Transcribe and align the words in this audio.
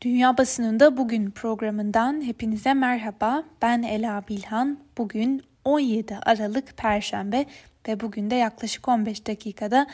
Dünya 0.00 0.38
Basınında 0.38 0.96
Bugün 0.96 1.30
programından 1.30 2.24
hepinize 2.24 2.74
merhaba. 2.74 3.44
Ben 3.62 3.82
Ela 3.82 4.22
Bilhan. 4.28 4.78
Bugün 4.98 5.42
17 5.64 6.16
Aralık 6.26 6.76
Perşembe 6.76 7.46
ve 7.88 8.00
bugün 8.00 8.30
de 8.30 8.34
yaklaşık 8.34 8.88
15 8.88 9.26
dakikada 9.26 9.86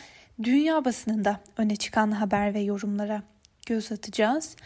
dünya 0.42 0.84
basınında 0.84 1.40
öne 1.56 1.76
çıkan 1.76 2.10
haber 2.10 2.54
ve 2.54 2.60
yorumlara 2.60 3.22
göz 3.66 3.92
atacağız. 3.92 4.56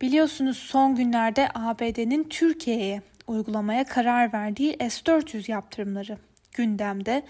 Biliyorsunuz 0.00 0.56
son 0.56 0.94
günlerde 0.94 1.48
ABD'nin 1.54 2.24
Türkiye'ye 2.24 3.02
uygulamaya 3.26 3.84
karar 3.84 4.32
verdiği 4.32 4.72
S-400 4.72 5.50
yaptırımları 5.50 6.18
gündemde. 6.52 7.22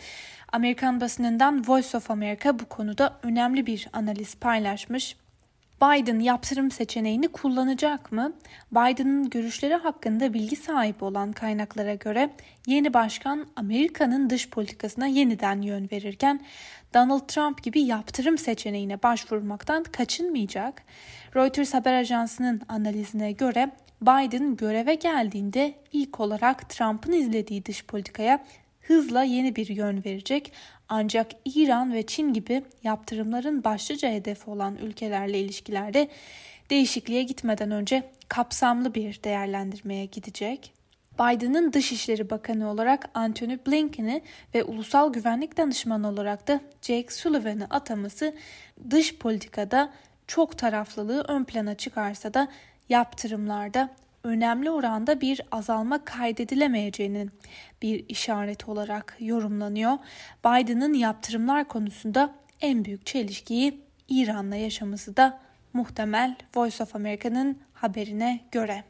Amerikan 0.53 1.01
basınından 1.01 1.69
Voice 1.69 1.97
of 1.97 2.11
America 2.11 2.59
bu 2.59 2.65
konuda 2.65 3.19
önemli 3.23 3.67
bir 3.67 3.89
analiz 3.93 4.35
paylaşmış. 4.35 5.17
Biden 5.83 6.19
yaptırım 6.21 6.71
seçeneğini 6.71 7.29
kullanacak 7.29 8.13
mı? 8.13 8.33
Biden'ın 8.73 9.31
görüşleri 9.31 9.75
hakkında 9.75 10.35
bilgi 10.35 10.57
sahibi 10.57 11.05
olan 11.05 11.33
kaynaklara 11.33 11.95
göre 11.95 12.31
yeni 12.67 12.95
başkan 12.95 13.47
Amerika'nın 13.57 14.31
dış 14.31 14.51
politikasına 14.51 15.07
yeniden 15.07 15.63
yön 15.63 15.89
verirken 15.93 16.41
Donald 16.95 17.27
Trump 17.29 17.63
gibi 17.63 17.81
yaptırım 17.81 18.39
seçeneğine 18.39 19.03
başvurmaktan 19.03 19.83
kaçınmayacak. 19.85 20.83
Reuters 21.37 21.75
haber 21.75 21.93
ajansının 21.95 22.61
analizine 22.69 23.33
göre 23.33 23.71
Biden 24.03 24.57
göreve 24.57 24.95
geldiğinde 24.95 25.75
ilk 25.93 26.21
olarak 26.21 26.69
Trump'ın 26.69 27.13
izlediği 27.13 27.65
dış 27.65 27.87
politikaya 27.87 28.45
hızla 28.81 29.23
yeni 29.23 29.57
bir 29.57 29.69
yön 29.69 30.05
verecek 30.05 30.53
ancak 30.89 31.31
İran 31.45 31.93
ve 31.93 32.07
Çin 32.07 32.33
gibi 32.33 32.63
yaptırımların 32.83 33.65
başlıca 33.65 34.11
hedefi 34.11 34.51
olan 34.51 34.77
ülkelerle 34.77 35.41
ilişkilerde 35.41 36.09
değişikliğe 36.71 37.23
gitmeden 37.23 37.71
önce 37.71 38.11
kapsamlı 38.29 38.95
bir 38.95 39.23
değerlendirmeye 39.23 40.05
gidecek. 40.05 40.73
Biden'ın 41.15 41.73
Dışişleri 41.73 42.31
Bakanı 42.31 42.71
olarak 42.71 43.11
Antony 43.15 43.59
Blinken'i 43.67 44.23
ve 44.55 44.65
Ulusal 44.65 45.13
Güvenlik 45.13 45.57
Danışmanı 45.57 46.09
olarak 46.09 46.49
da 46.49 46.61
Jake 46.83 47.15
Sullivan'ı 47.15 47.67
ataması 47.71 48.35
dış 48.91 49.17
politikada 49.17 49.93
çok 50.27 50.59
taraflılığı 50.59 51.25
ön 51.29 51.45
plana 51.45 51.75
çıkarsa 51.75 52.35
da 52.35 52.49
yaptırımlarda 52.89 53.91
önemli 54.27 54.71
oranda 54.71 55.21
bir 55.21 55.41
azalma 55.51 56.05
kaydedilemeyeceğinin 56.05 57.31
bir 57.83 58.05
işaret 58.09 58.69
olarak 58.69 59.17
yorumlanıyor. 59.21 59.93
Biden'ın 60.45 60.95
yaptırımlar 60.95 61.69
konusunda 61.69 62.35
en 62.61 62.85
büyük 62.85 63.07
çelişkiyi 63.07 63.81
İran'la 64.09 64.57
yaşaması 64.57 65.17
da 65.17 65.41
muhtemel 65.73 66.37
Voice 66.57 66.83
of 66.83 66.97
America'nın 66.97 67.59
haberine 67.75 68.41
göre. 68.53 68.85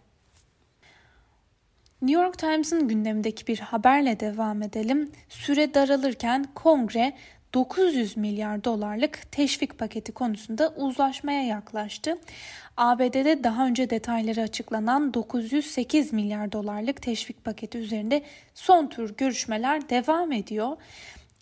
New 2.03 2.23
York 2.23 2.39
Times'ın 2.39 2.89
gündemindeki 2.89 3.47
bir 3.47 3.59
haberle 3.59 4.21
devam 4.21 4.63
edelim. 4.63 5.13
Süre 5.29 5.75
daralırken 5.75 6.47
Kongre 6.55 7.13
900 7.57 8.17
milyar 8.17 8.65
dolarlık 8.65 9.33
teşvik 9.33 9.79
paketi 9.79 10.13
konusunda 10.13 10.75
uzlaşmaya 10.77 11.43
yaklaştı. 11.43 12.19
ABD'de 12.77 13.45
daha 13.45 13.67
önce 13.67 13.91
detayları 13.91 14.41
açıklanan 14.41 15.15
908 15.15 16.13
milyar 16.13 16.53
dolarlık 16.53 17.03
teşvik 17.03 17.45
paketi 17.45 17.79
üzerinde 17.79 18.23
son 18.55 18.87
tür 18.87 19.17
görüşmeler 19.17 19.89
devam 19.89 20.33
ediyor. 20.33 20.77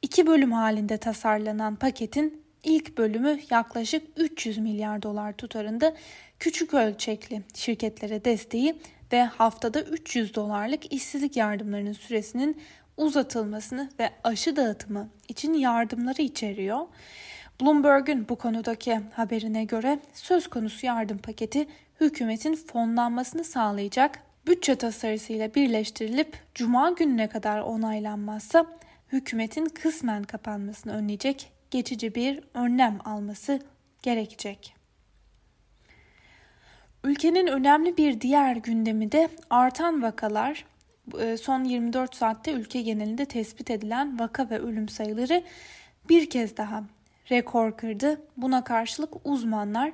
İki 0.03 0.27
bölüm 0.27 0.53
halinde 0.53 0.99
tasarlanan 0.99 1.77
paketin 1.77 2.43
ilk 2.65 2.99
bölümü 2.99 3.41
yaklaşık 3.51 4.03
300 4.17 4.59
milyar 4.59 5.03
dolar 5.03 5.33
tutarında 5.33 5.95
küçük 6.39 6.75
ölçekli 6.75 7.43
şirketlere 7.55 8.25
desteği 8.25 8.77
ve 9.13 9.25
haftada 9.25 9.81
300 9.81 10.35
dolarlık 10.35 10.93
işsizlik 10.93 11.37
yardımlarının 11.37 11.93
süresinin 11.93 12.63
uzatılmasını 12.97 13.91
ve 14.01 14.11
aşı 14.25 14.57
dağıtımı 14.57 15.09
için 15.29 15.55
yardımları 15.55 16.23
içeriyor. 16.23 16.87
Bloomberg'un 17.61 18.29
bu 18.29 18.37
konudaki 18.37 19.01
haberine 19.13 19.65
göre 19.65 19.99
söz 20.15 20.49
konusu 20.49 20.87
yardım 20.87 21.19
paketi 21.19 21.67
hükümetin 22.01 22.55
fonlanmasını 22.55 23.45
sağlayacak 23.45 24.23
bütçe 24.47 24.77
tasarısıyla 24.77 25.55
birleştirilip 25.55 26.39
cuma 26.55 26.91
gününe 26.91 27.29
kadar 27.29 27.61
onaylanmazsa 27.61 28.67
hükümetin 29.13 29.65
kısmen 29.65 30.23
kapanmasını 30.23 30.93
önleyecek 30.93 31.53
geçici 31.71 32.15
bir 32.15 32.41
önlem 32.55 32.99
alması 33.05 33.61
gerekecek. 34.03 34.75
Ülkenin 37.05 37.47
önemli 37.47 37.97
bir 37.97 38.21
diğer 38.21 38.57
gündemi 38.57 39.13
de 39.13 39.29
artan 39.51 40.03
vakalar. 40.03 40.65
E, 41.21 41.37
son 41.37 41.65
24 41.65 42.15
saatte 42.15 42.53
ülke 42.53 42.83
genelinde 42.83 43.25
tespit 43.25 43.71
edilen 43.71 44.19
vaka 44.19 44.51
ve 44.51 44.59
ölüm 44.59 44.89
sayıları 44.89 45.43
bir 46.09 46.31
kez 46.31 46.57
daha 46.57 46.85
rekor 47.31 47.77
kırdı. 47.77 48.21
Buna 48.37 48.65
karşılık 48.65 49.15
uzmanlar 49.25 49.93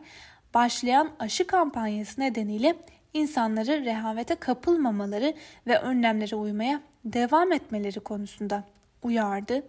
başlayan 0.54 1.10
aşı 1.19 1.47
kampanyası 1.47 2.20
nedeniyle 2.20 2.76
insanları 3.15 3.84
rehavete 3.84 4.34
kapılmamaları 4.34 5.34
ve 5.66 5.78
önlemlere 5.78 6.37
uymaya 6.37 6.81
devam 7.04 7.53
etmeleri 7.53 8.00
konusunda 8.00 8.65
uyardı. 9.03 9.62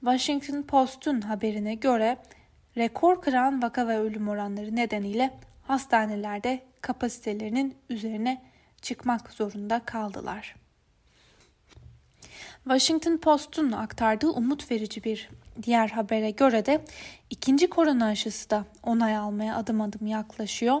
Washington 0.00 0.62
Post'un 0.62 1.20
haberine 1.20 1.74
göre 1.74 2.16
rekor 2.76 3.22
kıran 3.22 3.62
vaka 3.62 3.88
ve 3.88 3.98
ölüm 3.98 4.28
oranları 4.28 4.76
nedeniyle 4.76 5.30
hastanelerde 5.66 6.60
kapasitelerinin 6.80 7.74
üzerine 7.90 8.42
çıkmak 8.82 9.30
zorunda 9.32 9.80
kaldılar. 9.80 10.65
Washington 12.68 13.16
Post'un 13.16 13.72
aktardığı 13.72 14.30
umut 14.30 14.70
verici 14.70 15.04
bir 15.04 15.28
diğer 15.62 15.88
habere 15.88 16.30
göre 16.30 16.66
de 16.66 16.84
ikinci 17.30 17.70
korona 17.70 18.06
aşısı 18.06 18.50
da 18.50 18.64
onay 18.82 19.16
almaya 19.16 19.56
adım 19.56 19.80
adım 19.80 20.06
yaklaşıyor. 20.06 20.80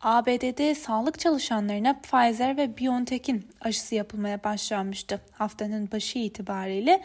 ABD'de 0.00 0.74
sağlık 0.74 1.18
çalışanlarına 1.18 2.00
Pfizer 2.00 2.56
ve 2.56 2.78
BioNTech'in 2.78 3.46
aşısı 3.60 3.94
yapılmaya 3.94 4.44
başlanmıştı 4.44 5.20
haftanın 5.32 5.90
başı 5.92 6.18
itibariyle 6.18 7.02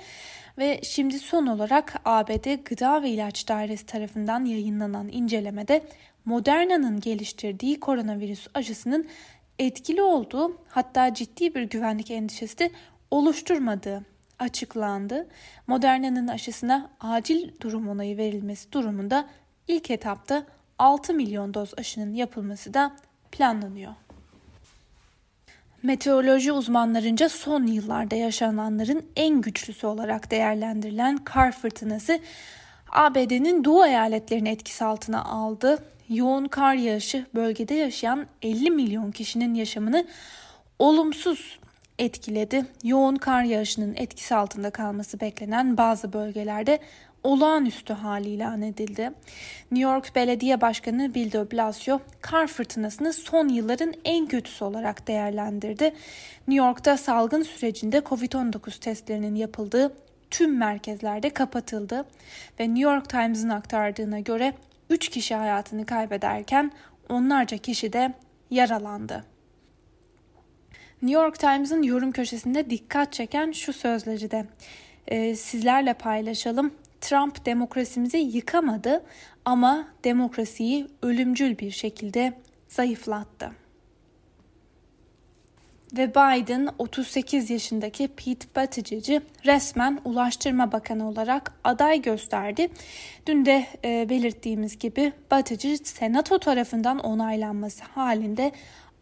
ve 0.58 0.80
şimdi 0.84 1.20
son 1.20 1.48
olarak 1.48 2.02
ABD 2.06 2.64
Gıda 2.66 3.04
ve 3.04 3.10
İlaç 3.10 3.48
Dairesi 3.48 3.86
tarafından 3.86 4.46
yayınlanan 4.46 5.08
incelemede 5.12 5.84
Moderna'nın 6.26 7.00
geliştirdiği 7.00 7.80
koronavirüs 7.80 8.48
aşısının 8.54 9.08
etkili 9.60 10.02
olduğu 10.02 10.58
hatta 10.68 11.14
ciddi 11.14 11.56
bir 11.56 11.64
güvenlik 11.64 12.12
endişesi 12.12 12.60
de 12.60 12.72
oluşturmadığı 13.12 14.06
açıklandı. 14.40 15.28
Moderna'nın 15.68 16.28
aşısına 16.28 16.90
acil 17.00 17.52
durum 17.62 17.90
onayı 17.90 18.18
verilmesi 18.18 18.72
durumunda 18.72 19.26
ilk 19.68 19.92
etapta 19.92 20.44
6 20.80 21.14
milyon 21.14 21.54
doz 21.54 21.74
aşının 21.78 22.14
yapılması 22.14 22.74
da 22.74 22.96
planlanıyor. 23.32 23.94
Meteoroloji 25.84 26.52
uzmanlarınca 26.52 27.30
son 27.30 27.68
yıllarda 27.68 28.16
yaşananların 28.16 29.06
en 29.16 29.42
güçlüsü 29.42 29.88
olarak 29.88 30.32
değerlendirilen 30.32 31.18
kar 31.18 31.52
fırtınası 31.52 32.20
ABD'nin 32.90 33.64
doğu 33.64 33.86
eyaletlerini 33.86 34.50
etkisi 34.50 34.86
altına 34.86 35.24
aldı. 35.24 35.84
Yoğun 36.10 36.46
kar 36.46 36.74
yağışı 36.74 37.26
bölgede 37.36 37.74
yaşayan 37.74 38.28
50 38.42 38.72
milyon 38.72 39.12
kişinin 39.12 39.54
yaşamını 39.54 40.06
olumsuz 40.80 41.60
etkiledi. 42.00 42.66
Yoğun 42.84 43.16
kar 43.16 43.44
yağışının 43.44 43.96
etkisi 43.96 44.36
altında 44.36 44.70
kalması 44.70 45.20
beklenen 45.20 45.78
bazı 45.78 46.14
bölgelerde 46.14 46.80
olağanüstü 47.24 47.94
hali 47.94 48.30
ilan 48.30 48.62
edildi. 48.62 49.12
New 49.72 49.92
York 49.92 50.16
Belediye 50.16 50.62
Başkanı 50.62 51.16
Bill 51.16 51.32
de 51.32 51.52
Blasio 51.52 52.00
kar 52.22 52.48
fırtınasını 52.48 53.14
son 53.14 53.48
yılların 53.48 53.94
en 54.06 54.28
kötüsü 54.28 54.66
olarak 54.66 55.08
değerlendirdi. 55.08 55.84
New 56.48 56.66
York'ta 56.66 56.98
salgın 56.98 57.44
sürecinde 57.44 57.98
COVID-19 57.98 58.80
testlerinin 58.80 59.36
yapıldığı 59.36 59.94
tüm 60.32 60.58
merkezlerde 60.58 61.30
kapatıldı 61.30 62.06
ve 62.60 62.64
New 62.64 62.82
York 62.82 63.10
Times'ın 63.10 63.50
aktardığına 63.50 64.20
göre 64.20 64.54
3 64.90 65.10
kişi 65.10 65.36
hayatını 65.36 65.86
kaybederken 65.86 66.72
onlarca 67.10 67.58
kişi 67.58 67.94
de 67.94 68.14
yaralandı. 68.52 69.24
New 71.02 71.22
York 71.24 71.40
Times'ın 71.40 71.84
yorum 71.84 72.12
köşesinde 72.12 72.70
dikkat 72.70 73.14
çeken 73.14 73.52
şu 73.52 73.74
sözleri 73.74 74.32
de 74.32 74.46
e, 75.08 75.36
sizlerle 75.36 75.94
paylaşalım. 75.94 76.74
Trump 77.02 77.46
demokrasimizi 77.46 78.18
yıkamadı 78.18 79.04
ama 79.46 79.88
demokrasiyi 80.04 80.88
ölümcül 81.02 81.58
bir 81.58 81.72
şekilde 81.72 82.34
zayıflattı. 82.68 83.52
ve 85.98 86.10
Biden 86.10 86.70
38 86.78 87.50
yaşındaki 87.50 88.08
Pete 88.08 88.48
Buttigieg'i 88.56 89.22
resmen 89.46 90.00
Ulaştırma 90.06 90.72
Bakanı 90.72 91.10
olarak 91.10 91.54
aday 91.64 92.02
gösterdi. 92.02 92.70
Dün 93.26 93.46
de 93.46 93.66
e, 93.86 94.10
belirttiğimiz 94.10 94.80
gibi 94.80 95.14
Buttigieg 95.32 95.80
Senato 95.84 96.40
tarafından 96.40 97.00
onaylanması 97.00 97.84
halinde 97.84 98.52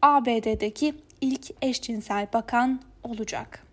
ABD'deki 0.02 0.94
ilk 1.22 1.46
eşcinsel 1.62 2.28
bakan 2.34 2.82
olacak. 3.04 3.68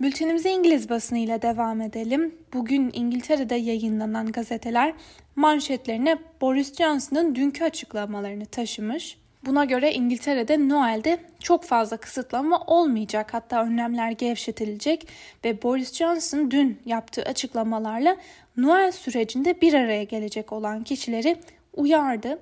Bültenimize 0.00 0.50
İngiliz 0.50 0.90
basını 0.90 1.18
ile 1.18 1.42
devam 1.42 1.80
edelim. 1.80 2.34
Bugün 2.52 2.90
İngiltere'de 2.94 3.54
yayınlanan 3.54 4.32
gazeteler 4.32 4.94
manşetlerine 5.36 6.18
Boris 6.40 6.74
Johnson'ın 6.74 7.34
dünkü 7.34 7.64
açıklamalarını 7.64 8.46
taşımış. 8.46 9.18
Buna 9.46 9.64
göre 9.64 9.92
İngiltere'de 9.92 10.68
Noel'de 10.68 11.18
çok 11.40 11.64
fazla 11.64 11.96
kısıtlama 11.96 12.60
olmayacak 12.66 13.34
hatta 13.34 13.64
önlemler 13.64 14.10
gevşetilecek 14.10 15.08
ve 15.44 15.62
Boris 15.62 15.94
Johnson 15.94 16.50
dün 16.50 16.78
yaptığı 16.86 17.22
açıklamalarla 17.22 18.16
Noel 18.56 18.92
sürecinde 18.92 19.60
bir 19.60 19.74
araya 19.74 20.04
gelecek 20.04 20.52
olan 20.52 20.84
kişileri 20.84 21.36
uyardı. 21.74 22.38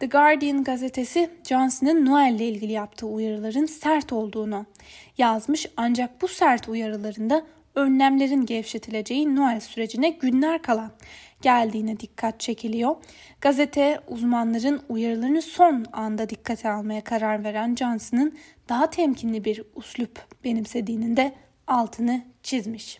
The 0.00 0.06
Guardian 0.06 0.64
gazetesi 0.64 1.30
Johnson'ın 1.48 2.06
Noel 2.06 2.34
ile 2.34 2.48
ilgili 2.48 2.72
yaptığı 2.72 3.06
uyarıların 3.06 3.66
sert 3.66 4.12
olduğunu 4.12 4.66
yazmış 5.18 5.66
ancak 5.76 6.22
bu 6.22 6.28
sert 6.28 6.68
uyarılarında 6.68 7.46
önlemlerin 7.74 8.46
gevşetileceği 8.46 9.36
Noel 9.36 9.60
sürecine 9.60 10.10
günler 10.10 10.62
kala 10.62 10.90
geldiğine 11.42 12.00
dikkat 12.00 12.40
çekiliyor. 12.40 12.96
Gazete 13.40 14.00
uzmanların 14.08 14.82
uyarılarını 14.88 15.42
son 15.42 15.84
anda 15.92 16.28
dikkate 16.28 16.70
almaya 16.70 17.04
karar 17.04 17.44
veren 17.44 17.74
Johnson'ın 17.74 18.38
daha 18.68 18.90
temkinli 18.90 19.44
bir 19.44 19.62
uslup 19.74 20.44
benimsediğinin 20.44 21.16
de 21.16 21.32
altını 21.66 22.24
çizmiş. 22.42 22.98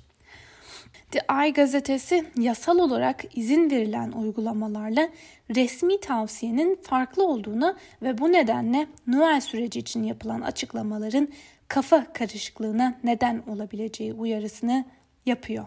The 1.11 1.21
Eye 1.31 1.51
gazetesi 1.51 2.25
yasal 2.39 2.79
olarak 2.79 3.25
izin 3.35 3.71
verilen 3.71 4.13
uygulamalarla 4.13 5.09
resmi 5.57 6.01
tavsiyenin 6.01 6.79
farklı 6.83 7.27
olduğunu 7.27 7.77
ve 8.03 8.19
bu 8.19 8.33
nedenle 8.33 8.87
Noel 9.07 9.41
süreci 9.41 9.79
için 9.79 10.03
yapılan 10.03 10.41
açıklamaların 10.41 11.29
kafa 11.69 12.13
karışıklığına 12.13 12.95
neden 13.05 13.43
olabileceği 13.49 14.13
uyarısını 14.13 14.85
yapıyor. 15.27 15.65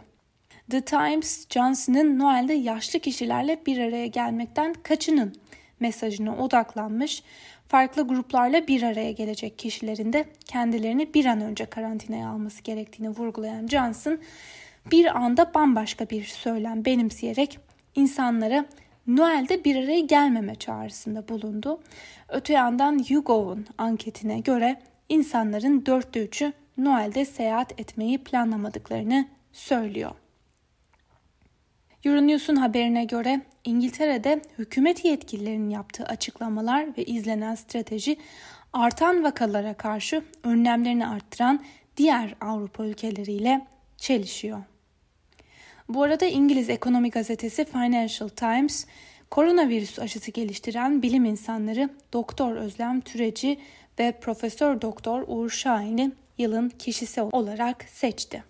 The 0.69 0.81
Times, 0.81 1.47
Johnson'ın 1.49 2.19
Noel'de 2.19 2.53
yaşlı 2.53 2.99
kişilerle 2.99 3.59
bir 3.65 3.77
araya 3.77 4.07
gelmekten 4.07 4.73
kaçının 4.83 5.35
mesajına 5.79 6.37
odaklanmış. 6.37 7.23
Farklı 7.67 8.07
gruplarla 8.07 8.67
bir 8.67 8.83
araya 8.83 9.11
gelecek 9.11 9.59
kişilerin 9.59 10.13
de 10.13 10.25
kendilerini 10.45 11.13
bir 11.13 11.25
an 11.25 11.41
önce 11.41 11.65
karantinaya 11.65 12.29
alması 12.29 12.63
gerektiğini 12.63 13.09
vurgulayan 13.09 13.67
Johnson, 13.67 14.19
bir 14.91 15.17
anda 15.17 15.53
bambaşka 15.53 16.09
bir 16.09 16.23
söylem 16.23 16.85
benimseyerek 16.85 17.59
insanlara 17.95 18.65
Noel'de 19.07 19.63
bir 19.63 19.75
araya 19.75 19.99
gelmeme 19.99 20.55
çağrısında 20.55 21.27
bulundu. 21.27 21.79
Öte 22.29 22.53
yandan 22.53 23.05
YouGov'un 23.09 23.65
anketine 23.77 24.39
göre 24.39 24.81
insanların 25.09 25.85
dörtte 25.85 26.25
üçü 26.25 26.53
Noel'de 26.77 27.25
seyahat 27.25 27.79
etmeyi 27.79 28.17
planlamadıklarını 28.17 29.27
söylüyor. 29.51 30.11
Euronews'un 32.05 32.55
haberine 32.55 33.05
göre 33.05 33.41
İngiltere'de 33.63 34.41
hükümet 34.57 35.05
yetkililerinin 35.05 35.69
yaptığı 35.69 36.03
açıklamalar 36.03 36.97
ve 36.97 37.03
izlenen 37.03 37.55
strateji 37.55 38.17
artan 38.73 39.23
vakalara 39.23 39.73
karşı 39.73 40.23
önlemlerini 40.43 41.07
arttıran 41.07 41.63
diğer 41.97 42.35
Avrupa 42.41 42.85
ülkeleriyle 42.85 43.67
çelişiyor. 43.97 44.63
Bu 45.93 46.03
arada 46.03 46.25
İngiliz 46.25 46.69
ekonomi 46.69 47.09
gazetesi 47.09 47.65
Financial 47.65 48.29
Times, 48.29 48.85
koronavirüs 49.31 49.99
aşısı 49.99 50.31
geliştiren 50.31 51.01
bilim 51.01 51.25
insanları 51.25 51.89
Doktor 52.13 52.55
Özlem 52.55 53.01
Türeci 53.01 53.59
ve 53.99 54.11
Profesör 54.11 54.81
Doktor 54.81 55.23
Uğur 55.27 55.49
Şahin'i 55.49 56.11
yılın 56.37 56.69
kişisi 56.69 57.21
olarak 57.21 57.83
seçti. 57.83 58.43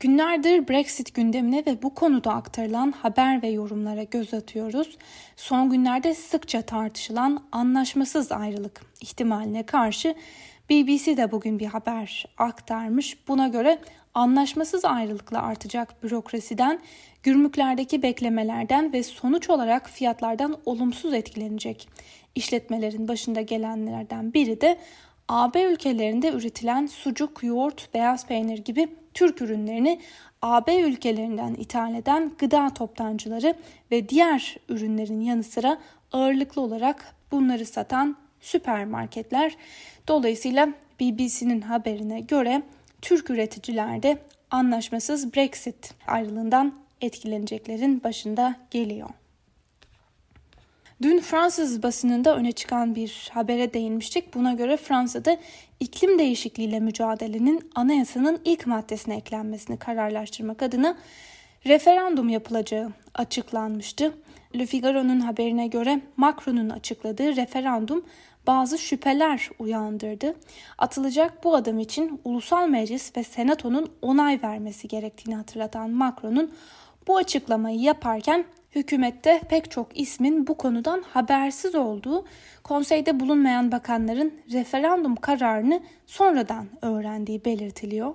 Günlerdir 0.00 0.68
Brexit 0.68 1.14
gündemine 1.14 1.66
ve 1.66 1.82
bu 1.82 1.94
konuda 1.94 2.32
aktarılan 2.32 2.92
haber 2.92 3.42
ve 3.42 3.48
yorumlara 3.48 4.02
göz 4.02 4.34
atıyoruz. 4.34 4.98
Son 5.36 5.70
günlerde 5.70 6.14
sıkça 6.14 6.62
tartışılan 6.62 7.44
anlaşmasız 7.52 8.32
ayrılık 8.32 8.80
ihtimaline 9.00 9.66
karşı 9.66 10.14
BBC 10.70 11.16
de 11.16 11.32
bugün 11.32 11.58
bir 11.58 11.66
haber 11.66 12.26
aktarmış. 12.38 13.28
Buna 13.28 13.48
göre 13.48 13.78
anlaşmasız 14.14 14.84
ayrılıkla 14.84 15.42
artacak 15.42 16.02
bürokrasiden, 16.02 16.80
gümrüklerdeki 17.22 18.02
beklemelerden 18.02 18.92
ve 18.92 19.02
sonuç 19.02 19.50
olarak 19.50 19.90
fiyatlardan 19.90 20.56
olumsuz 20.66 21.14
etkilenecek 21.14 21.88
işletmelerin 22.34 23.08
başında 23.08 23.40
gelenlerden 23.40 24.34
biri 24.34 24.60
de 24.60 24.78
AB 25.28 25.62
ülkelerinde 25.62 26.28
üretilen 26.32 26.86
sucuk, 26.86 27.42
yoğurt, 27.42 27.94
beyaz 27.94 28.26
peynir 28.26 28.58
gibi 28.58 28.88
Türk 29.14 29.42
ürünlerini 29.42 30.00
AB 30.42 30.80
ülkelerinden 30.80 31.54
ithal 31.54 31.94
eden 31.94 32.32
gıda 32.38 32.70
toptancıları 32.74 33.54
ve 33.90 34.08
diğer 34.08 34.56
ürünlerin 34.68 35.20
yanı 35.20 35.42
sıra 35.42 35.78
ağırlıklı 36.12 36.62
olarak 36.62 37.14
bunları 37.32 37.66
satan 37.66 38.16
süpermarketler. 38.40 39.56
Dolayısıyla 40.08 40.68
BBC'nin 41.00 41.60
haberine 41.60 42.20
göre 42.20 42.62
Türk 43.02 43.30
üreticiler 43.30 44.02
de 44.02 44.18
anlaşmasız 44.50 45.34
Brexit 45.34 45.94
ayrılığından 46.06 46.74
etkileneceklerin 47.00 48.04
başında 48.04 48.56
geliyor. 48.70 49.08
Dün 51.02 51.20
Fransız 51.20 51.82
basınında 51.82 52.36
öne 52.36 52.52
çıkan 52.52 52.94
bir 52.94 53.30
habere 53.32 53.74
değinmiştik. 53.74 54.34
Buna 54.34 54.52
göre 54.52 54.76
Fransa'da 54.76 55.36
iklim 55.80 56.18
değişikliğiyle 56.18 56.80
mücadelenin 56.80 57.70
anayasanın 57.74 58.40
ilk 58.44 58.66
maddesine 58.66 59.16
eklenmesini 59.16 59.78
kararlaştırmak 59.78 60.62
adına 60.62 60.96
referandum 61.66 62.28
yapılacağı 62.28 62.92
açıklanmıştı. 63.14 64.14
Le 64.58 64.66
Figaro'nun 64.66 65.20
haberine 65.20 65.66
göre 65.66 66.00
Macron'un 66.16 66.70
açıkladığı 66.70 67.36
referandum 67.36 68.04
bazı 68.48 68.78
şüpheler 68.78 69.50
uyandırdı. 69.58 70.34
Atılacak 70.78 71.44
bu 71.44 71.56
adım 71.56 71.78
için 71.78 72.20
ulusal 72.24 72.68
meclis 72.68 73.16
ve 73.16 73.24
senatonun 73.24 73.92
onay 74.02 74.40
vermesi 74.42 74.88
gerektiğini 74.88 75.36
hatırlatan 75.36 75.90
Macron'un 75.90 76.52
bu 77.06 77.16
açıklamayı 77.16 77.80
yaparken 77.80 78.44
hükümette 78.74 79.40
pek 79.48 79.70
çok 79.70 80.00
ismin 80.00 80.46
bu 80.46 80.56
konudan 80.56 81.02
habersiz 81.02 81.74
olduğu, 81.74 82.24
konseyde 82.64 83.20
bulunmayan 83.20 83.72
bakanların 83.72 84.34
referandum 84.52 85.16
kararını 85.16 85.82
sonradan 86.06 86.66
öğrendiği 86.82 87.44
belirtiliyor. 87.44 88.14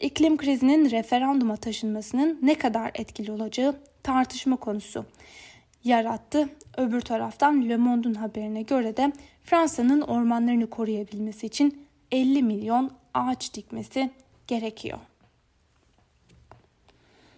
İklim 0.00 0.36
krizinin 0.36 0.90
referanduma 0.90 1.56
taşınmasının 1.56 2.38
ne 2.42 2.54
kadar 2.54 2.90
etkili 2.94 3.32
olacağı 3.32 3.74
tartışma 4.02 4.56
konusu 4.56 5.04
yarattı. 5.84 6.48
Öbür 6.76 7.00
taraftan 7.00 7.68
Le 7.68 7.76
Monde'un 7.76 8.14
haberine 8.14 8.62
göre 8.62 8.96
de 8.96 9.12
Fransa'nın 9.44 10.00
ormanlarını 10.00 10.70
koruyabilmesi 10.70 11.46
için 11.46 11.86
50 12.12 12.42
milyon 12.42 12.90
ağaç 13.14 13.54
dikmesi 13.54 14.10
gerekiyor. 14.46 14.98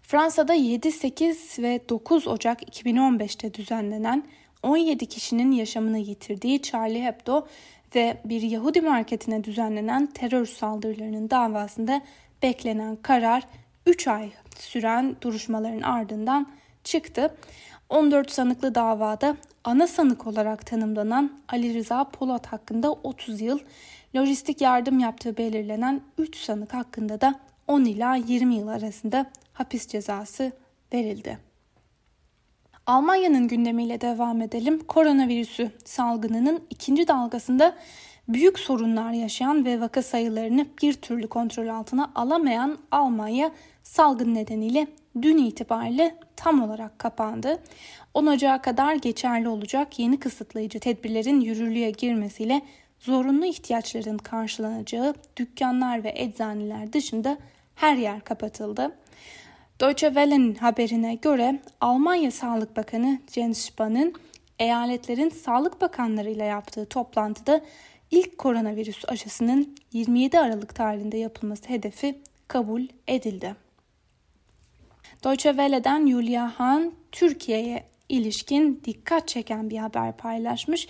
Fransa'da 0.02 0.54
7, 0.54 0.92
8 0.92 1.58
ve 1.58 1.80
9 1.88 2.26
Ocak 2.26 2.62
2015'te 2.62 3.54
düzenlenen 3.54 4.24
17 4.62 5.06
kişinin 5.06 5.52
yaşamını 5.52 5.98
yitirdiği 5.98 6.62
Charlie 6.62 7.02
Hebdo 7.02 7.46
ve 7.94 8.16
bir 8.24 8.42
Yahudi 8.42 8.80
marketine 8.80 9.44
düzenlenen 9.44 10.06
terör 10.06 10.46
saldırılarının 10.46 11.30
davasında 11.30 12.02
beklenen 12.42 12.96
karar 12.96 13.42
3 13.86 14.08
ay 14.08 14.30
süren 14.58 15.16
duruşmaların 15.22 15.82
ardından 15.82 16.52
çıktı. 16.84 17.36
14 17.90 18.30
sanıklı 18.30 18.74
davada 18.74 19.36
ana 19.64 19.86
sanık 19.86 20.26
olarak 20.26 20.66
tanımlanan 20.66 21.32
Ali 21.48 21.74
Rıza 21.74 22.04
Polat 22.04 22.46
hakkında 22.46 22.92
30 22.92 23.40
yıl, 23.40 23.58
lojistik 24.16 24.60
yardım 24.60 24.98
yaptığı 24.98 25.36
belirlenen 25.36 26.00
3 26.18 26.36
sanık 26.36 26.74
hakkında 26.74 27.20
da 27.20 27.40
10 27.68 27.84
ila 27.84 28.14
20 28.14 28.54
yıl 28.54 28.68
arasında 28.68 29.26
hapis 29.52 29.86
cezası 29.88 30.52
verildi. 30.92 31.38
Almanya'nın 32.86 33.48
gündemiyle 33.48 34.00
devam 34.00 34.42
edelim. 34.42 34.78
Koronavirüsü 34.86 35.70
salgınının 35.84 36.62
ikinci 36.70 37.08
dalgasında 37.08 37.76
büyük 38.28 38.58
sorunlar 38.58 39.12
yaşayan 39.12 39.64
ve 39.64 39.80
vaka 39.80 40.02
sayılarını 40.02 40.66
bir 40.82 40.92
türlü 40.92 41.28
kontrol 41.28 41.68
altına 41.68 42.10
alamayan 42.14 42.78
Almanya 42.90 43.50
salgın 43.82 44.34
nedeniyle 44.34 44.86
dün 45.22 45.38
itibariyle 45.38 46.16
tam 46.36 46.62
olarak 46.62 46.98
kapandı. 46.98 47.62
10 48.14 48.26
Ocağı 48.26 48.62
kadar 48.62 48.94
geçerli 48.94 49.48
olacak 49.48 49.98
yeni 49.98 50.20
kısıtlayıcı 50.20 50.80
tedbirlerin 50.80 51.40
yürürlüğe 51.40 51.90
girmesiyle 51.90 52.62
zorunlu 53.00 53.44
ihtiyaçların 53.44 54.18
karşılanacağı 54.18 55.14
dükkanlar 55.36 56.04
ve 56.04 56.12
eczaneler 56.16 56.92
dışında 56.92 57.38
her 57.74 57.96
yer 57.96 58.20
kapatıldı. 58.20 58.96
Deutsche 59.80 60.08
Welle'nin 60.08 60.54
haberine 60.54 61.14
göre 61.14 61.60
Almanya 61.80 62.30
Sağlık 62.30 62.76
Bakanı 62.76 63.18
Jens 63.32 63.58
Spahn'ın 63.58 64.14
eyaletlerin 64.58 65.28
sağlık 65.28 65.80
bakanlarıyla 65.80 66.44
yaptığı 66.44 66.86
toplantıda 66.86 67.60
ilk 68.10 68.38
koronavirüs 68.38 69.04
aşısının 69.08 69.76
27 69.92 70.38
Aralık 70.38 70.74
tarihinde 70.74 71.16
yapılması 71.16 71.68
hedefi 71.68 72.18
kabul 72.48 72.82
edildi. 73.08 73.56
Deutsche 75.24 75.50
Welle'den 75.50 76.06
Julia 76.06 76.60
Hahn 76.60 76.90
Türkiye'ye 77.12 77.84
ilişkin 78.08 78.80
dikkat 78.84 79.28
çeken 79.28 79.70
bir 79.70 79.78
haber 79.78 80.16
paylaşmış. 80.16 80.88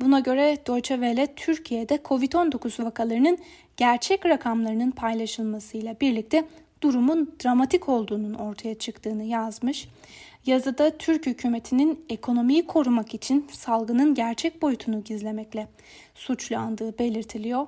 Buna 0.00 0.20
göre 0.20 0.58
Deutsche 0.66 0.94
Welle 0.94 1.34
Türkiye'de 1.36 1.96
Covid-19 1.96 2.84
vakalarının 2.84 3.38
gerçek 3.76 4.26
rakamlarının 4.26 4.90
paylaşılmasıyla 4.90 6.00
birlikte 6.00 6.44
durumun 6.82 7.34
dramatik 7.44 7.88
olduğunun 7.88 8.34
ortaya 8.34 8.74
çıktığını 8.78 9.24
yazmış. 9.24 9.88
Yazıda 10.46 10.98
Türk 10.98 11.26
hükümetinin 11.26 12.04
ekonomiyi 12.08 12.66
korumak 12.66 13.14
için 13.14 13.48
salgının 13.52 14.14
gerçek 14.14 14.62
boyutunu 14.62 15.04
gizlemekle 15.04 15.68
suçlandığı 16.14 16.98
belirtiliyor. 16.98 17.66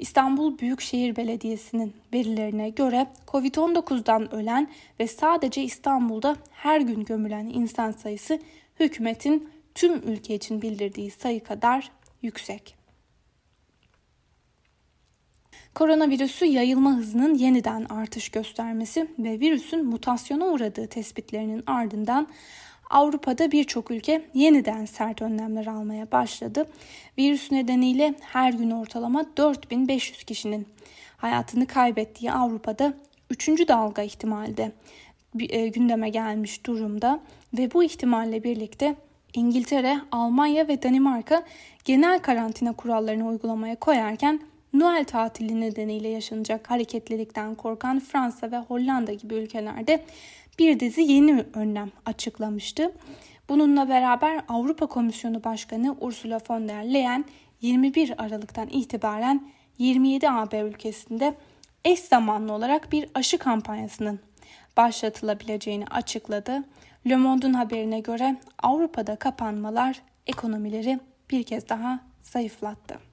İstanbul 0.00 0.58
Büyükşehir 0.58 1.16
Belediyesi'nin 1.16 1.94
verilerine 2.14 2.70
göre 2.70 3.06
Covid-19'dan 3.26 4.34
ölen 4.34 4.68
ve 5.00 5.06
sadece 5.06 5.62
İstanbul'da 5.62 6.36
her 6.50 6.80
gün 6.80 7.04
gömülen 7.04 7.46
insan 7.46 7.92
sayısı 7.92 8.40
hükümetin 8.80 9.50
tüm 9.74 9.94
ülke 10.08 10.34
için 10.34 10.62
bildirdiği 10.62 11.10
sayı 11.10 11.44
kadar 11.44 11.90
yüksek. 12.22 12.76
Koronavirüsü 15.74 16.44
yayılma 16.44 16.96
hızının 16.96 17.34
yeniden 17.34 17.84
artış 17.84 18.28
göstermesi 18.28 19.10
ve 19.18 19.40
virüsün 19.40 19.84
mutasyona 19.86 20.46
uğradığı 20.46 20.86
tespitlerinin 20.86 21.62
ardından 21.66 22.28
Avrupa'da 22.90 23.52
birçok 23.52 23.90
ülke 23.90 24.22
yeniden 24.34 24.84
sert 24.84 25.22
önlemler 25.22 25.66
almaya 25.66 26.12
başladı. 26.12 26.66
Virüs 27.18 27.52
nedeniyle 27.52 28.14
her 28.20 28.52
gün 28.52 28.70
ortalama 28.70 29.24
4500 29.36 30.24
kişinin 30.24 30.66
hayatını 31.16 31.66
kaybettiği 31.66 32.32
Avrupa'da 32.32 32.94
3. 33.30 33.48
dalga 33.48 34.02
ihtimali 34.02 34.56
de 34.56 34.72
e, 35.40 35.68
gündeme 35.68 36.08
gelmiş 36.08 36.66
durumda 36.66 37.20
ve 37.58 37.72
bu 37.72 37.84
ihtimalle 37.84 38.44
birlikte 38.44 38.94
İngiltere, 39.34 40.00
Almanya 40.12 40.68
ve 40.68 40.82
Danimarka 40.82 41.42
genel 41.84 42.18
karantina 42.18 42.72
kurallarını 42.72 43.28
uygulamaya 43.28 43.76
koyarken 43.76 44.40
Noel 44.72 45.04
tatili 45.04 45.60
nedeniyle 45.60 46.08
yaşanacak 46.08 46.70
hareketlilikten 46.70 47.54
korkan 47.54 48.00
Fransa 48.00 48.50
ve 48.50 48.58
Hollanda 48.58 49.12
gibi 49.12 49.34
ülkelerde 49.34 50.04
bir 50.60 50.80
dizi 50.80 51.02
yeni 51.02 51.44
önlem 51.54 51.90
açıklamıştı. 52.06 52.92
Bununla 53.48 53.88
beraber 53.88 54.40
Avrupa 54.48 54.86
Komisyonu 54.86 55.44
Başkanı 55.44 55.96
Ursula 56.00 56.40
von 56.50 56.68
der 56.68 56.84
Leyen 56.84 57.24
21 57.60 58.24
Aralık'tan 58.24 58.68
itibaren 58.68 59.48
27 59.78 60.30
AB 60.30 60.60
ülkesinde 60.60 61.34
eş 61.84 62.00
zamanlı 62.00 62.52
olarak 62.52 62.92
bir 62.92 63.08
aşı 63.14 63.38
kampanyasının 63.38 64.20
başlatılabileceğini 64.76 65.86
açıkladı. 65.86 66.64
Le 67.08 67.16
Monde'un 67.16 67.52
haberine 67.52 68.00
göre 68.00 68.36
Avrupa'da 68.62 69.16
kapanmalar 69.16 70.02
ekonomileri 70.26 71.00
bir 71.30 71.42
kez 71.42 71.68
daha 71.68 72.00
zayıflattı. 72.22 73.09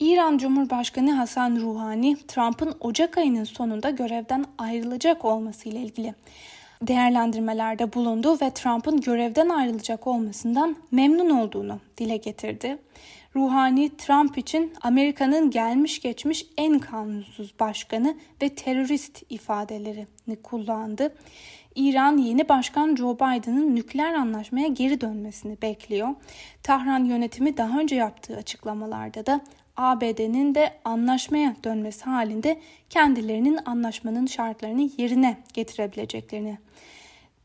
İran 0.00 0.38
Cumhurbaşkanı 0.38 1.12
Hasan 1.12 1.56
Ruhani, 1.56 2.16
Trump'ın 2.28 2.74
Ocak 2.80 3.18
ayının 3.18 3.44
sonunda 3.44 3.90
görevden 3.90 4.44
ayrılacak 4.58 5.24
olması 5.24 5.68
ile 5.68 5.80
ilgili 5.80 6.14
değerlendirmelerde 6.82 7.92
bulundu 7.92 8.38
ve 8.42 8.50
Trump'ın 8.50 9.00
görevden 9.00 9.48
ayrılacak 9.48 10.06
olmasından 10.06 10.76
memnun 10.90 11.30
olduğunu 11.30 11.78
dile 11.98 12.16
getirdi. 12.16 12.78
Ruhani, 13.36 13.96
Trump 13.96 14.38
için 14.38 14.72
Amerika'nın 14.82 15.50
gelmiş 15.50 16.00
geçmiş 16.00 16.46
en 16.56 16.78
kanunsuz 16.78 17.54
başkanı 17.60 18.16
ve 18.42 18.48
terörist 18.48 19.22
ifadelerini 19.30 20.36
kullandı. 20.42 21.14
İran 21.74 22.16
yeni 22.16 22.48
başkan 22.48 22.96
Joe 22.96 23.14
Biden'ın 23.14 23.76
nükleer 23.76 24.14
anlaşmaya 24.14 24.68
geri 24.68 25.00
dönmesini 25.00 25.62
bekliyor. 25.62 26.08
Tahran 26.62 27.04
yönetimi 27.04 27.56
daha 27.56 27.78
önce 27.78 27.96
yaptığı 27.96 28.36
açıklamalarda 28.36 29.26
da 29.26 29.40
ABD'nin 29.76 30.54
de 30.54 30.74
anlaşmaya 30.84 31.56
dönmesi 31.64 32.04
halinde 32.04 32.60
kendilerinin 32.90 33.58
anlaşmanın 33.64 34.26
şartlarını 34.26 34.90
yerine 34.98 35.36
getirebileceklerini 35.52 36.58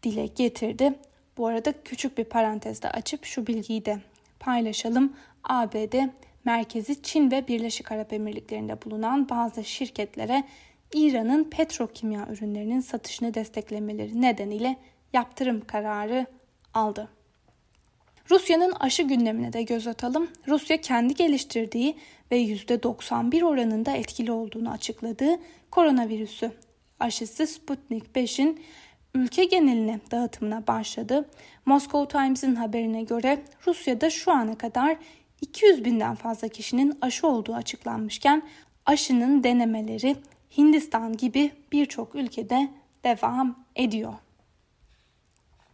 dile 0.03 0.25
getirdi. 0.25 0.94
Bu 1.38 1.48
arada 1.48 1.74
küçük 1.84 2.17
bir 2.17 2.24
parantezde 2.24 2.89
açıp 2.89 3.25
şu 3.25 3.48
bilgiyi 3.48 3.86
de 3.86 4.00
paylaşalım. 4.39 5.13
ABD 5.44 5.96
merkezi 6.46 7.01
Çin 7.01 7.32
ve 7.32 7.48
Birleşik 7.48 7.91
Arap 7.91 8.13
Emirlikleri'nde 8.13 8.82
bulunan 8.82 9.29
bazı 9.29 9.63
şirketlere 9.63 10.44
İran'ın 10.94 11.44
petrokimya 11.44 12.27
ürünlerinin 12.32 12.79
satışını 12.79 13.34
desteklemeleri 13.34 14.22
nedeniyle 14.22 14.77
yaptırım 15.13 15.62
kararı 15.67 16.25
aldı. 16.74 17.10
Rusya'nın 18.32 18.72
aşı 18.79 19.03
gündemine 19.03 19.53
de 19.53 19.63
göz 19.63 19.88
atalım. 19.88 20.27
Rusya 20.48 20.82
kendi 20.82 21.15
geliştirdiği 21.15 21.96
ve 22.32 22.41
%91 22.41 23.44
oranında 23.44 23.91
etkili 23.91 24.32
olduğunu 24.32 24.72
açıkladığı 24.72 25.39
koronavirüsü 25.72 26.51
aşısı 27.00 27.48
Sputnik 27.48 28.03
5'in 28.15 28.60
ülke 29.13 29.46
geneline 29.46 30.00
dağıtımına 30.12 30.67
başladı. 30.67 31.29
Moscow 31.65 32.17
Times'in 32.20 32.55
haberine 32.55 33.03
göre 33.03 33.41
Rusya'da 33.67 34.10
şu 34.10 34.32
ana 34.32 34.58
kadar 34.58 34.98
200 35.41 35.86
binden 35.86 36.15
fazla 36.15 36.48
kişinin 36.48 36.98
aşı 37.01 37.27
olduğu 37.27 37.53
açıklanmışken 37.53 38.41
aşının 38.86 39.44
denemeleri 39.44 40.15
Hindistan 40.58 41.17
gibi 41.17 41.51
birçok 41.72 42.15
ülkede 42.15 42.70
devam 43.03 43.65
ediyor. 43.75 44.13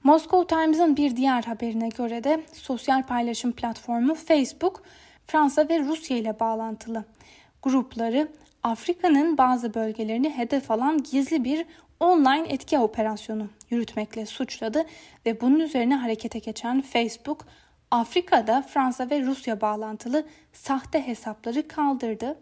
Moscow 0.04 0.56
Times'ın 0.56 0.98
bir 0.98 1.16
diğer 1.16 1.44
haberine 1.44 1.90
göre 1.90 2.24
de 2.24 2.44
sosyal 2.54 3.04
paylaşım 3.04 3.52
platformu 3.52 4.16
Facebook, 4.16 4.84
Fransa 5.28 5.70
ve 5.70 5.80
Rusya 5.80 6.18
ile 6.18 6.40
bağlantılı 6.40 7.06
grupları 7.64 8.28
Afrika'nın 8.64 9.38
bazı 9.38 9.74
bölgelerini 9.74 10.30
hedef 10.30 10.72
alan 10.72 11.04
gizli 11.04 11.44
bir 11.44 11.66
online 12.00 12.46
etki 12.48 12.80
operasyonu 12.80 13.48
yürütmekle 13.70 14.26
suçladı 14.26 14.86
ve 15.26 15.42
bunun 15.42 15.60
üzerine 15.60 15.96
harekete 15.96 16.40
geçen 16.40 16.82
Facebook, 16.82 17.46
Afrika'da 17.92 18.62
Fransa 18.62 19.10
ve 19.10 19.22
Rusya 19.22 19.62
bağlantılı 19.62 20.26
sahte 20.54 21.08
hesapları 21.08 21.68
kaldırdı. 21.68 22.40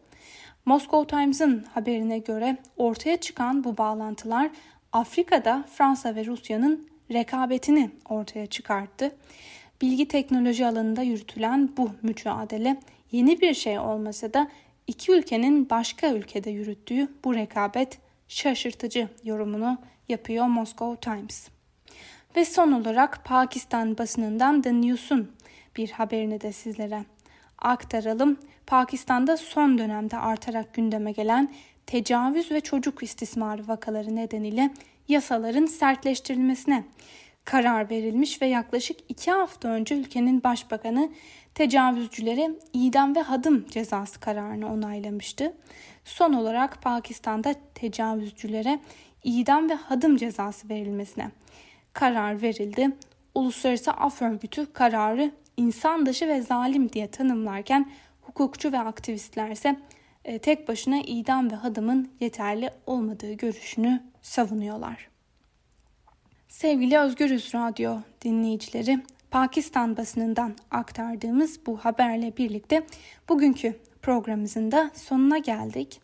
Moscow 0.65 1.17
Times'ın 1.17 1.65
haberine 1.73 2.19
göre 2.19 2.57
ortaya 2.77 3.17
çıkan 3.17 3.63
bu 3.63 3.77
bağlantılar 3.77 4.49
Afrika'da 4.93 5.63
Fransa 5.73 6.15
ve 6.15 6.25
Rusya'nın 6.25 6.89
rekabetini 7.11 7.91
ortaya 8.09 8.47
çıkarttı. 8.47 9.15
Bilgi 9.81 10.07
teknoloji 10.07 10.65
alanında 10.65 11.01
yürütülen 11.01 11.69
bu 11.77 11.91
mücadele 12.01 12.77
yeni 13.11 13.41
bir 13.41 13.53
şey 13.53 13.79
olmasa 13.79 14.33
da 14.33 14.51
iki 14.87 15.11
ülkenin 15.11 15.69
başka 15.69 16.13
ülkede 16.13 16.49
yürüttüğü 16.49 17.07
bu 17.23 17.35
rekabet 17.35 17.99
şaşırtıcı 18.27 19.07
yorumunu 19.23 19.77
yapıyor 20.09 20.45
Moscow 20.45 21.11
Times. 21.11 21.49
Ve 22.35 22.45
son 22.45 22.71
olarak 22.71 23.25
Pakistan 23.25 23.97
basınından 23.97 24.61
The 24.61 24.73
News'un 24.73 25.31
bir 25.75 25.91
haberini 25.91 26.41
de 26.41 26.51
sizlere 26.51 27.05
aktaralım. 27.57 28.37
Pakistan'da 28.67 29.37
son 29.37 29.77
dönemde 29.77 30.17
artarak 30.17 30.73
gündeme 30.73 31.11
gelen 31.11 31.53
tecavüz 31.85 32.51
ve 32.51 32.61
çocuk 32.61 33.03
istismarı 33.03 33.67
vakaları 33.67 34.15
nedeniyle 34.15 34.69
yasaların 35.09 35.65
sertleştirilmesine 35.65 36.83
karar 37.45 37.89
verilmiş 37.89 38.41
ve 38.41 38.45
yaklaşık 38.45 38.99
iki 39.09 39.31
hafta 39.31 39.67
önce 39.67 39.95
ülkenin 39.95 40.43
başbakanı 40.43 41.09
tecavüzcülere 41.55 42.51
idam 42.73 43.15
ve 43.15 43.21
hadım 43.21 43.65
cezası 43.69 44.19
kararını 44.19 44.73
onaylamıştı. 44.73 45.53
Son 46.05 46.33
olarak 46.33 46.81
Pakistan'da 46.81 47.53
tecavüzcülere 47.75 48.79
idam 49.23 49.69
ve 49.69 49.73
hadım 49.73 50.17
cezası 50.17 50.69
verilmesine 50.69 51.31
karar 51.93 52.41
verildi. 52.41 52.91
Uluslararası 53.35 53.91
Af 53.91 54.21
Örgütü 54.21 54.73
kararı 54.73 55.31
insan 55.57 56.05
dışı 56.05 56.27
ve 56.27 56.41
zalim 56.41 56.91
diye 56.91 57.07
tanımlarken 57.07 57.91
hukukçu 58.21 58.71
ve 58.71 58.79
aktivistler 58.79 59.49
ise 59.49 59.75
e, 60.25 60.39
tek 60.39 60.67
başına 60.67 60.97
idam 60.97 61.51
ve 61.51 61.55
hadımın 61.55 62.11
yeterli 62.19 62.69
olmadığı 62.85 63.33
görüşünü 63.33 64.08
savunuyorlar. 64.21 65.09
Sevgili 66.47 66.99
Özgürüz 66.99 67.55
Radyo 67.55 67.97
dinleyicileri, 68.21 68.99
Pakistan 69.31 69.97
basınından 69.97 70.55
aktardığımız 70.71 71.65
bu 71.65 71.77
haberle 71.77 72.37
birlikte 72.37 72.85
bugünkü 73.29 73.79
programımızın 74.01 74.71
da 74.71 74.91
sonuna 74.93 75.37
geldik. 75.37 76.01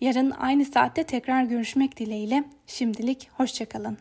Yarın 0.00 0.30
aynı 0.30 0.64
saatte 0.64 1.04
tekrar 1.04 1.44
görüşmek 1.44 1.98
dileğiyle 1.98 2.44
şimdilik 2.66 3.30
hoşçakalın. 3.32 3.98